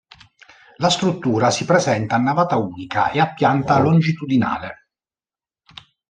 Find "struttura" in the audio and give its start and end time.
0.89-1.51